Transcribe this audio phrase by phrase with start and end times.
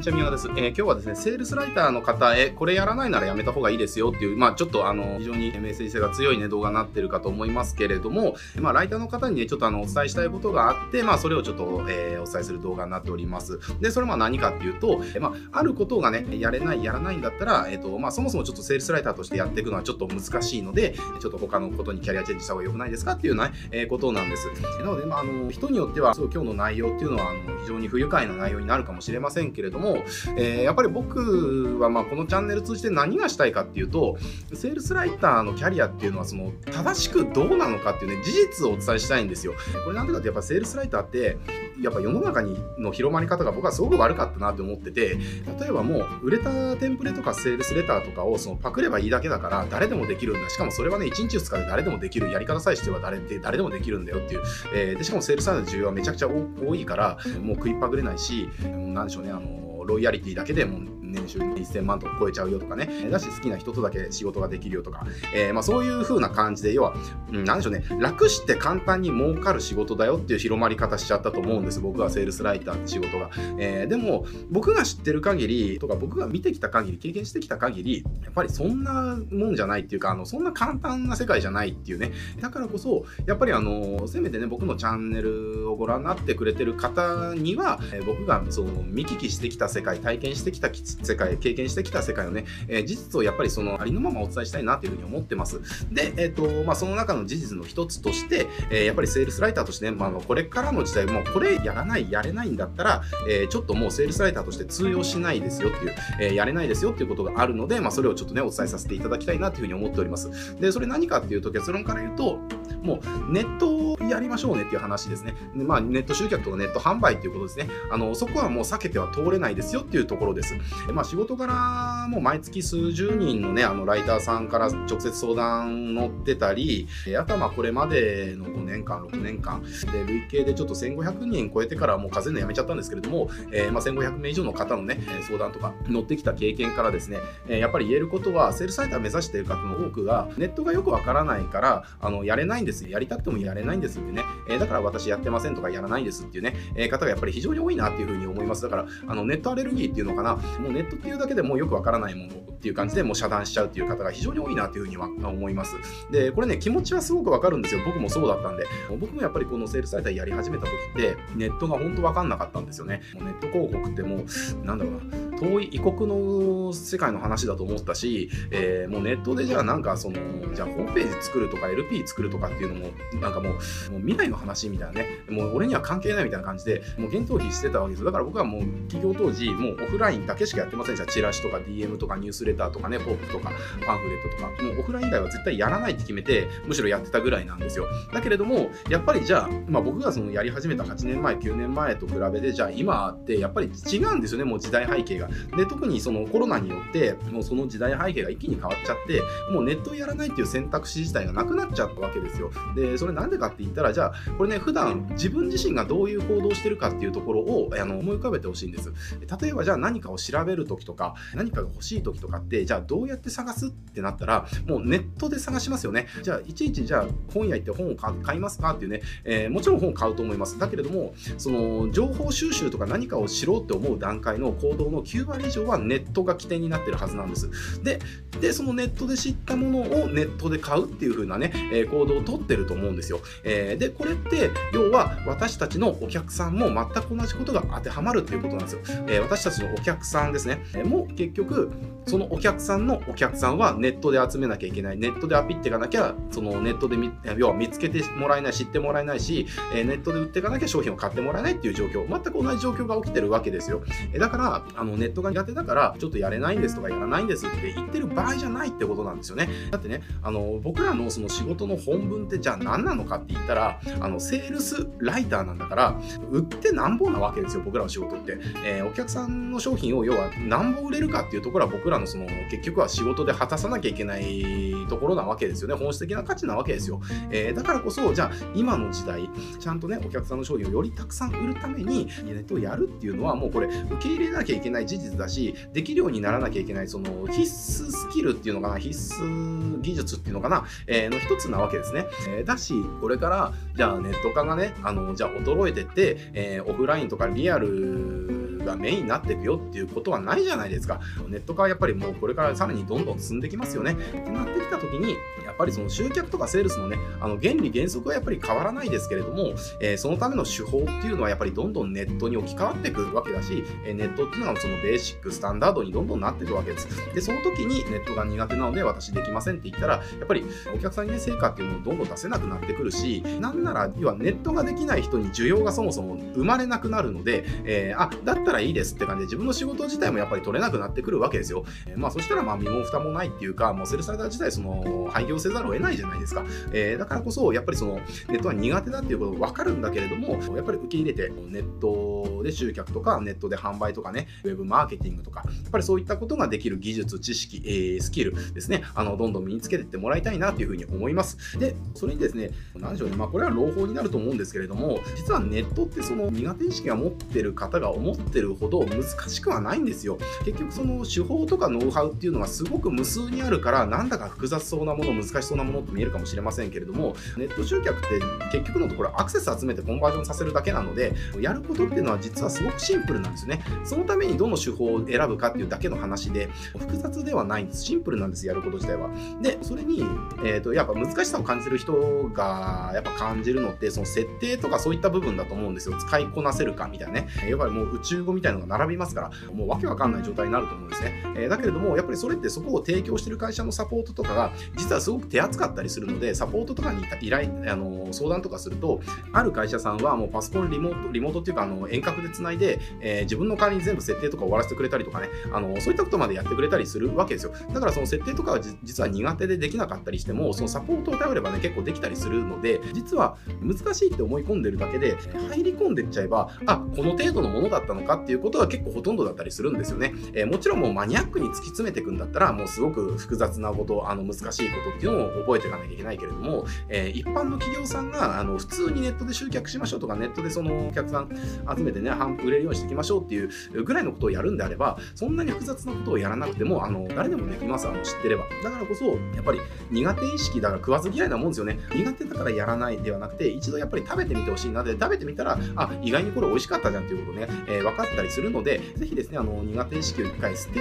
[0.00, 13.58] にちは、宮川です、えー、今日はですね、セールスライターの方へ、これやらないならやめた方がいいですよっていう、まあちょっとあの、非常にメッセージ性が強いね、動画になってるかと思いますけれども、まあライターの方にね、ちょっとあの、お伝えしたいことがあって、まあそれをちょっと、えー、お伝えする動画になっております。
[13.78, 24.48] で、それは何かっていうと、まあ、あることがね、やれない、やらないんだったら、えっ、ー、と、まあそもそもちょっとセールスライターとしてやっていくのはちょっと難しいので、ちょっと他のことにキャリアチェンジした方が良くないですかっていうような、えー、ことなんです。
[24.78, 29.89] なので、まああの、人によっては、そう今日の内容っていうのは、あの、非常に不愉快な内容になるかもしれませんけれども、
[30.36, 34.16] えー、やっぱり僕はまあこのチャンネル通じて何がしたいかっていうと
[34.54, 39.54] セールスライターのキャリアっていうのはその正しくどうなのかっていうね事実をお伝えしたいんですよ。
[39.84, 41.38] これなんでかってやっぱセールスライターって
[41.80, 45.18] やっぱ世の中にの広まり方が僕はすごく悪かったなって思ってて
[45.58, 54.42] 例えばもう売れたテンプレとかセールスレターとかをそのパクればいいだけだから誰でもできるんだしかもそれはね1日2日で誰でもできるやり方さえしては誰で誰でもできるんだよっていう、
[54.74, 66.94] えー、でしかもセールスライターの需要はめちゃくちゃ多いからもう食いっぱぐれないし何でしょうねあのロイヤリティだけでも年収1000万とか超えちゃうよとかね、だし好きな人とだけ仕事ができるよとか、えー、まあ、そういう風な感じで、要は、
[67.30, 73.30] なんでしょうね、楽して簡単に儲かる仕事だよっていう広まり方しちゃったと思うんです、僕はセールスライターって仕事が。
[73.58, 95.60] えー、でも、僕が知ってる限りとか、僕が見てきた限り、経験してきた限り、やっぱりそんなもんじゃないっていうか、あのそんな簡単な世界じゃないっていうね、だからこそ、やっぱりあの、せめてね、僕のチャンネルをご覧になってくれてる方には、えー、僕がその見聞きしてきた世界、体験してきた世界、経験してきた世界のね、えー、事実をやっぱりそのありのままお伝えしたいなというふうに思ってます。
[95.90, 110.56] で、えっ、と、まあ、その中の事実の一つとして、えー、やっぱりセールスライターとしてね、まあ、これからの時代、もうこれやらない、やれないんだったら、えちょっともうセールスライターとして通用しないですよっていう、えやれないですよっていうことがあるので、まあ、それをちょっとね、お伝えさせていただきたいなというふうに思っております。
[110.60, 112.38] で、それ何かっていうと、結論から言うと、
[112.82, 115.34] もうネットやりましょうねっていう話ですね。
[115.54, 117.68] でまあ、ネット集客とかネット販売っていうことですね。
[117.90, 120.54] あの、そこはもう避けては通れないですよっていうところです。
[120.86, 137.18] でまあ、仕事柄も毎月数十人のね、あの、ライターさんから直接相談乗ってたり、あとはまあ、これまでの5年間、6年間、で、累計でちょっと1500人超えてからもう数えるのやめちゃったんですけれども、えー、まあ、1500名以上の方のね、相談とか乗ってきた経験からですね、
[137.48, 142.88] やっぱり言えることは、セールサイター目指している方の多くが、ネットがよくわからないから、あの、やれないんです。
[142.88, 148.62] やりたくてもやれないんですってね、えー、だから私やってませんとかやらないんですっていうね、えー、方がやっぱり非常に多いなっていうふうに思います。
[148.62, 155.76] だから、あの、ネットアレルギーっていうのかな、もうネットっていうだけでもうよくわからないものっていう感じでもう遮断しちゃうっていう方が非常に多いなというふうには思います。
[156.10, 157.80] で、これね、気持ちはすごくわかるんですよ。
[157.84, 158.64] 僕もそうだったんで。
[158.88, 163.02] 僕もやっぱりこのセールスサイターやり始めた時って、ネットが本当わかんなかったんですよね。
[163.14, 165.00] もうネット広告ってもう、なんだろうな、
[165.40, 170.18] 遠い異国の世界の話だと思ったし、えー、もうネットでじゃあなんかその、
[170.54, 172.90] じゃあホームページ作るとか LP 作るとかっていうのも、
[173.20, 178.04] なんかもう、もう未来の話みたいなね、もう俺には関係ないみたいな感じで、もう現頭費してたわけです。
[178.04, 181.12] だから僕はもう企業当時、もうオフラインだけしかやってませんでした。
[181.12, 183.50] チラシとか DM とかニュースレターとかね、ポップとか
[183.86, 187.86] パンフレットとか、もうオフライン以外は絶対やらないって決めて、むしろやってたぐらいなんですよ。
[188.12, 195.29] だけれども、やっぱりじゃあ、まあ僕がそのやり始めた8年前、9年前と比べて、じゃあ今ってやっぱり違うんですよね、もう時代背景が。
[195.56, 202.50] で、特にそのコロナによって、もうその時代背景が一気に変わっちゃって、もうネットをやらないっていう選択肢自体がなくなっちゃったわけですよ。
[202.74, 208.92] で、それなんでかって言ったら、じゃあ、これね、普段自分自身がどういう行動してるかっていうところをあの思い浮かべてほしいんです。
[209.40, 216.06] 例えば、じゃあ何かを調べるときとか、何かが欲しいときとかって、じゃあどうやって探すってなったら、もうネットで探しますよね。
[216.22, 220.58] じゃあ、いちいちじゃあ本屋行って本を買いますかっていうね、えー、もちろん本を買うと思います。
[220.58, 227.50] だけれども、その情報収集とか何かを知ろうって思う段階の行動の9 9割以上はネットが起点になってるはずなんです。
[227.82, 227.98] で、
[228.40, 233.20] でそのネットで知ったものをネットで買うっていう風なね、え、行動をとってると思うんですよ。
[233.44, 238.80] え、で、これって要は私たちのお客さんも全く同じことが当てはまるっていうことなんですよ。
[239.08, 241.70] え、私たちのお客さんですね、えもう結局
[242.06, 244.98] そのお客さんのお客さんはネットで集めなきゃいけない。
[244.98, 246.96] ネットでアピっていかなきゃ、そのネットで
[247.36, 253.82] 要は見つけてもらえない、知ってもらえないし、えネットで売っていかなきゃ商品を買ってもらえないっていう状況、全く同じ状況が起きてるわけですよ。
[254.12, 259.48] えだから、あのネッットが苦手だから、ちょっとやれないんですとかやらないんですって言ってる場合じゃないってことなんですよね。
[259.70, 268.38] だってね、あの僕らのその仕事の本文ってじゃあ何なのかって言ったら、あのセールスライターなんだから、売ってなんぼなわけですよ、僕らの仕事って。
[268.64, 275.74] えー、お客さんの商品を要は何本売れるかっていうところは僕らのその結局は仕事で果たさなきゃいけないところなわけですよね。
[275.74, 277.00] 本質的な価値なわけですよ。
[277.30, 279.28] えー、だからこそ、じゃあ今の時代、
[279.58, 292.06] ちゃんとね、お客さんの商品をよりたくさん売るためにネットをやるっていうのはもうこれ受け入れなきゃいけない事実だし、できるようにならなきゃいけないその必須スキルっていうのかな、必須技術っていうのかな、えー、の一つなわけですね。
[292.28, 298.19] えー、だし、これからじゃあネット化がね、あのじゃあ衰えてって、えー、オフラインとかリアル
[298.64, 301.00] がメインになっていくよっていうことはないじゃないですか。
[301.28, 303.92] ネット化はやっぱりもうこれからさらにどんどん進んできますよね。
[303.92, 316.88] ってなってきた時に、やっぱりその集客とかセールスのね、あの原理原則はやっぱり変わらないですけれども、えー、そのための手法っていうのはやっぱりどんどんネットに置き換わっていくわけだし、えネットっていうのがそのベーシック、スタンダードにどんどんなっていくわけです。
[317.14, 331.64] で、その時にネットが苦手なので私できませんって言ったら、やっぱりお客さんにね、成果っていうものをどんどん出せなくなってくるし、なんなら、要はネットができない人に需要がそもそも生まれなくなるので、えー、あ、だったらたらいいですって感じで自分の仕事自体もやっぱり取れなくなってくるわけですよ。
[331.86, 336.44] えー、まあそしたらまあ身も蓋もないっていうか、もうセルサイダー自体その廃業せざるを得ないじゃないですか。
[336.72, 351.58] えー、だからこそ、やっぱりそのネットは苦手だっていうこと分かるんだけれども、やっぱり受け入れてネットで集客とかネットで販売とかね、ウェブマーケティングとか、やっぱりそういったことができる技術、知識、えー、スキルですね、あの、どんどん身につけていってもらいたいなというふうに思います。
[351.58, 360.18] で、それにですね、何でしょうね、まあこれは朗報になると思うんですけれども、実はネットってその苦手意識が持ってる方が思ってるほど難しくはないんですよ。
[360.44, 368.20] 結局その手法とかノウハウっていうのがすごく無数にあるから、なんだか複雑そうなもの、難しそうなものって見えるかもしれませんけれども、ネット集客って
[368.52, 373.62] 結局のところアクセス集めてコンバージョンさせるだけなので、やることっていうのは実はすごくシンプルなんですね。
[373.84, 376.48] そのためにどの手法を選ぶかっていうだけの話で、
[376.78, 377.84] 複雑ではないんです。
[377.84, 379.10] シンプルなんです、やること自体は。
[379.42, 380.04] で、それに、
[380.44, 381.92] えっ、ー、と、やっぱ難しさを感じる人
[382.32, 385.96] が、やっぱ感じるのって、その設定とかそういった部分だと思うんですよ。
[385.98, 387.28] 使いこなせるかみたいなね。
[387.48, 391.22] やっぱりもう宇宙語みたいのが並びますから、もうわけわかんない状態になると思うんですね。
[391.36, 399.00] えー、だけれども、やっぱりそれってそこを提供してる会社のサポートとかが、実はすごく手厚かったりするので、サポートとかに依頼、あの相談とかすると、
[399.32, 407.52] ある会社さんはもうパソコンリモート、リモートっていうか、あの遠隔でつないで、えー、自分の代わりに全部設定とか終わらせてくれたりとかね、あのそういったことまでやってくれたりするわけですよ。
[407.72, 415.16] だからその設定とかは実は苦手でできなかったりしても、そのサポートを頼ればね、結構できたりするので、実は難しいって思い込んでるだけで、
[415.50, 420.12] 入り込んでっちゃえば、あ、この程度のものだったのかっていうことが結構ほとんどだったりするんですよね。
[420.32, 431.28] えー、もちろんもうマニアックに突き詰めていくんだったら、もうすごく複雑なこと、あの難しいことっていうのを覚えていかなきゃいけないけれども、えー、一般の企業さんがあの普通にネットで集客しましょうとか、ネットでそのお客さん
[431.76, 432.10] 集めてね、
[432.44, 433.50] 売れるようにしていきましょうっていう
[433.84, 438.44] ぐらいのことをやるんであれば、そんなに複雑なことをやらなくても、あの誰でもできます、あの知ってれば。
[438.62, 441.78] だからこそ、やっぱり苦手意識だから食わず嫌いなもんですよね。
[441.94, 450.80] 苦手だからやらないではなくて、一度やっぱり食べてみてほしいなで、食べてみたら、あ、意外にこれ美味しかったじゃんっていうことね、えー、分かったりするので、ぜひですね、あの苦手意識を一回捨てて、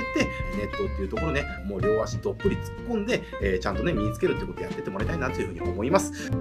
[0.58, 6.32] ネットっていうところね、もう両足どっぷり突っ込んで、えー、ちゃんとね、身につけるってことをやってってもらいたいなというふうに思います。